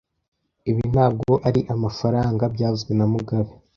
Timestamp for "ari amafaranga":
1.47-2.43